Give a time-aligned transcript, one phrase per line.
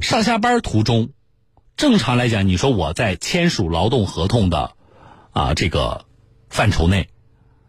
[0.00, 1.10] 上下班途中，
[1.76, 4.72] 正常来讲，你说我在签署劳动合同的
[5.32, 6.06] 啊这个
[6.48, 7.08] 范畴内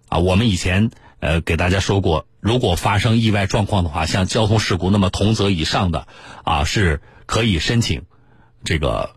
[0.07, 6.07] 啊，我们以前呃给大家说过，如果发生意外状况的话，像交通事故，那么同责以上的
[6.43, 8.03] 啊是可以申请
[8.63, 9.15] 这个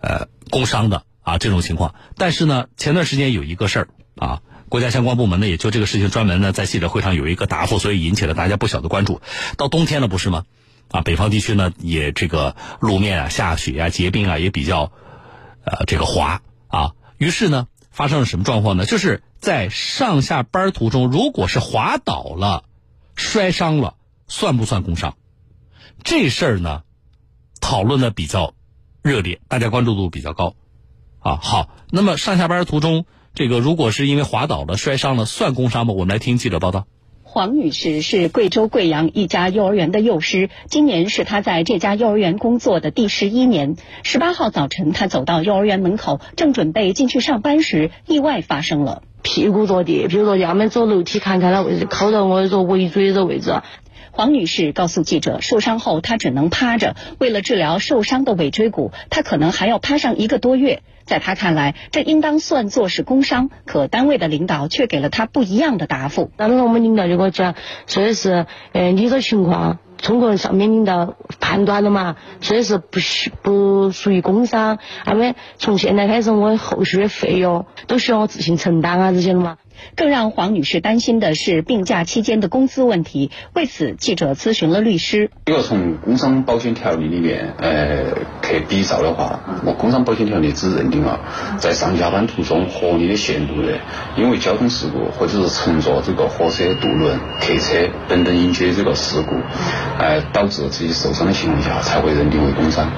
[0.00, 1.94] 呃工伤的啊这种情况。
[2.16, 4.42] 但是呢，前段时间有一个事儿啊。
[4.68, 9.20] 国家相关部门呢，也就这个事情专门呢在记者会上有一个答复，所以引起了大家不小的关注。
[9.58, 10.46] 到冬天了，不是吗？
[10.92, 14.92] 啊，北方地区呢也这个路面啊下雪啊结冰啊也比较，
[15.64, 16.92] 呃这个滑啊。
[17.18, 18.84] 于是呢发生了什么状况呢？
[18.84, 22.64] 就是在上下班途中，如果是滑倒了、
[23.16, 23.96] 摔伤了，
[24.28, 25.16] 算不算工伤？
[26.04, 26.82] 这事儿呢
[27.60, 28.54] 讨论的比较
[29.02, 30.54] 热烈，大家关注度比较高。
[31.20, 33.06] 啊，好，那么上下班途中。
[33.34, 35.94] 这个如果是因为滑倒了摔伤了，算工伤吗？
[35.94, 36.86] 我们来听记者报道。
[37.32, 43.76] 黄女士是贵州贵阳一家幼儿园的幼师，今年是她在这家幼儿园工作的第十一年。
[44.02, 53.62] 十八号早晨，她走到幼儿园门口，正准备进去上班时，意外发生了，屁股着地，屁股着地，我们走楼梯看看那位置，靠到我这尾椎这位置。
[54.10, 60.82] 黄女士告诉记者，受伤后她只能趴着，为了治疗受伤的尾椎骨，她可能还要趴上一个多月。
[61.04, 66.30] 在她看来，这应当算作是工伤，可单位的领导却给了她不一样的答复。
[66.36, 67.54] 当时我们领导就跟我讲，
[67.86, 79.56] 说的是，呃，你这情况，通过上面领导判断了嘛，所以是不需不属于工伤，那么从现在开始，我后续的费用都需要我自行承担啊，这些了嘛。
[79.96, 83.32] 更让黄女士担心的是病假期间的工资问题。
[83.52, 85.30] 为此，记者咨询了律师。
[85.46, 91.18] 如果从工伤保险条例里面，呃，去比照的话，我工伤保险条例只认定了
[91.58, 93.80] 在上下班途中合理的限度内，
[94.16, 99.36] 因为交通事故或者是乘坐这个火车、渡轮、客车等等引起的这个事故，
[99.98, 102.90] 呃，导致自己受伤的情况下，才会认定为工伤。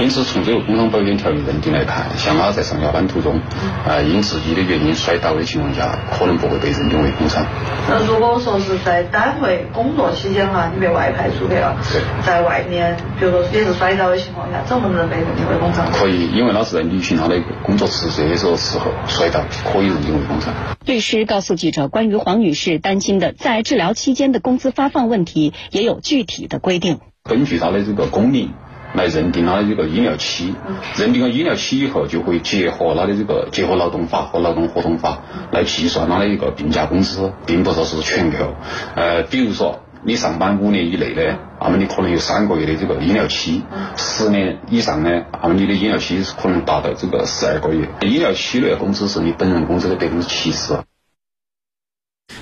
[0.00, 3.40] 因此，从这个工伤保险条例认定来看，像他在上下班途中，
[3.86, 5.98] 呃，因自己的原因摔倒的情况下。
[6.12, 7.44] 可能不会被认定为工伤。
[7.88, 11.76] 那如果说是在单位工作期间哈，你被外派出去了，
[12.24, 15.84] 在外面，比如说也是摔倒的情况下，怎么能被认定为工伤？
[16.02, 20.52] 可以，因为他是在履行他的工作职责的时候时候摔倒，可以认定为工伤。
[20.84, 26.98] 律师告诉记者，关于黄女士担心的在治疗期间的工资发放问题，也有具体的规定。
[27.22, 28.50] 根据他的这个工龄。
[28.94, 30.54] 来认定他的这个医疗期，
[30.98, 38.52] 认定了医疗期以后，就会结合他的这个结合劳动法和劳动合同法来计算他的一个病假工资，并不说是全扣。
[38.94, 43.62] 呃，比如说你上班五年以内呢，那么你可能有三个月的这个医疗期；
[43.96, 47.88] 十年以上呢，那么你的医疗期是可能达到这个十二个月。
[48.02, 50.82] 医疗期内工资是你本人工资的百分之七十。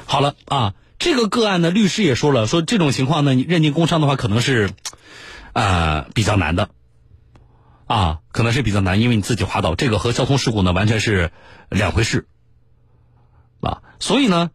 [0.07, 4.71] 好了啊，这个个案呢，律师也说了，说这种情况呢，你认定工伤的话，可能是。
[5.53, 6.69] 啊，比较难的，
[7.89, 11.33] 啊，可能是比较难，因为你自己滑倒，这个和交通事故呢完全是
[11.69, 12.29] 两回事，
[13.61, 14.53] 啊，所以呢，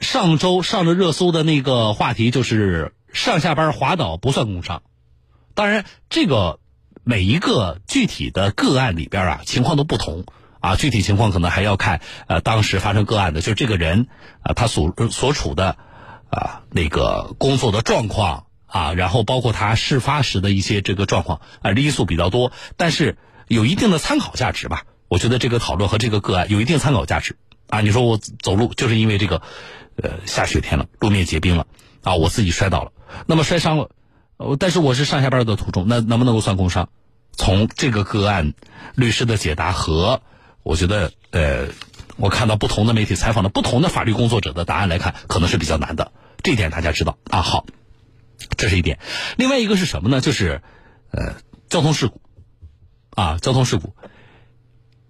[0.00, 4.82] 上周上了热搜的那个话题就是上下班滑倒不算工伤，
[5.54, 6.60] 当然这个
[7.04, 10.24] 每一个具体的个案里边啊情况都不同，
[10.60, 14.08] 啊，具体情况可能还要看呃当时发生个案的就是这个人
[14.42, 15.76] 啊他所所处的
[16.30, 18.44] 啊那个工作的状况。
[18.70, 24.84] 啊，然后包括他事发时的一些这个状况啊，因素比较多，但是有一定的参考价值吧。
[25.08, 27.80] 我觉得这个讨论和这个个案有一定参考价值啊。
[27.80, 29.42] 你说我走路就是因为这个，
[29.96, 31.66] 呃，下雪天了，路面结冰了
[32.02, 32.92] 啊，我自己摔倒了，
[33.26, 33.90] 那么摔伤了，
[34.36, 36.88] 呃但是我是上下班的途中，那能不能够算工伤？
[37.32, 38.54] 从这个个案
[38.94, 40.22] 律师的解答和
[40.62, 41.68] 我觉得呃，
[42.16, 46.12] 我看到不同的媒体采访的不同的法律工作者的答案来看，可能是比较难的。
[46.42, 47.42] 这一点大家知道啊。
[47.42, 47.66] 好。
[48.56, 49.00] 这是一点，
[49.36, 50.20] 另外一个是什么呢？
[50.20, 50.62] 就是，
[51.10, 51.34] 呃，
[51.68, 52.20] 交通事故，
[53.10, 53.96] 啊，交通事故，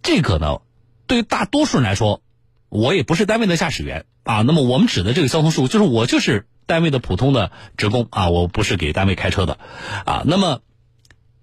[0.03, 0.63] 这个呢，
[1.07, 2.23] 对于大多数人来说，
[2.69, 4.43] 我也不是单位的驾驶员啊。
[4.43, 9.59] 那么我们指的这个交通事故，就是我就是单位的普通的职工啊，我不是给单位开车的，
[10.05, 10.23] 啊。
[10.27, 10.61] 那么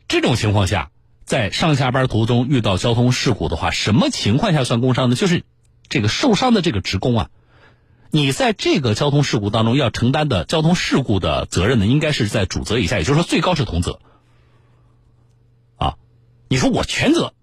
[0.07, 0.91] 这种情况下，
[1.25, 5.15] 在上下班途中遇到交通事故的话，什么情况下算工伤呢？
[5.15, 5.43] 就是
[5.89, 7.29] 这个受伤的这个职工啊。
[8.11, 13.99] 你在这个交通事故当中要承担的交通事故的责任呢，应该是在主责以下，也就是说最高是同责。
[15.75, 15.95] 啊，
[16.47, 17.33] 你说我全责，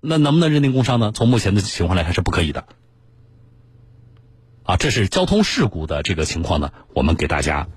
[0.00, 1.12] 那能不能认定工伤呢？
[1.14, 2.66] 从目前的情况来看是不可以的。
[4.66, 7.68] 啊，这是交通事故的这个情况呢，我们给大家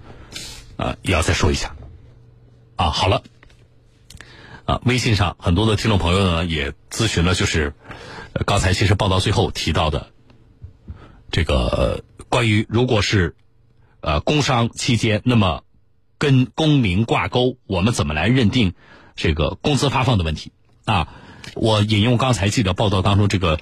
[0.75, 1.75] 啊也要再说一下。
[2.75, 3.24] 啊，好了，
[4.65, 7.74] 啊，微信上很多的听众朋友呢也咨询了，就是
[8.45, 10.07] 刚才其实报道最后提到的。
[11.31, 13.36] 这个关于如果是，
[14.01, 15.63] 呃，工伤期间，那么
[16.18, 18.74] 跟工龄挂钩，我们怎么来认定
[19.15, 20.51] 这个工资发放的问题
[20.86, 21.13] 啊？
[21.53, 23.59] 我引用刚才记者报道当中这个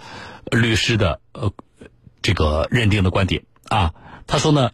[0.50, 1.52] 律师的呃
[2.28, 3.94] 这个认定的观点啊，
[4.28, 4.72] 他说呢，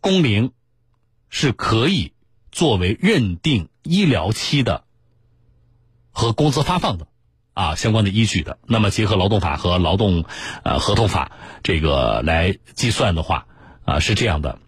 [0.00, 0.52] 工龄
[1.28, 2.12] 是可以
[2.52, 4.84] 作为认定医疗期的
[6.12, 7.08] 和工资发放的
[7.52, 8.60] 啊相关的依据的。
[8.64, 10.24] 那么结合劳动法和劳动
[10.62, 11.32] 呃合同法
[11.64, 13.48] 这个来计算的话
[13.84, 14.60] 啊是这样的，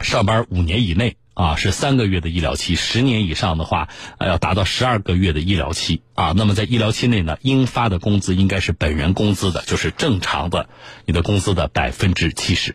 [0.00, 1.16] 上班五年以内。
[1.36, 6.32] 啊，是三个月的医疗期，十年以上的话，呃，要达到十二个月的医疗期啊。
[6.34, 10.70] 那么在医疗期内呢，应发的工资应该是本人工资的，就是正常的
[11.04, 12.74] 你的工资的百分之七十。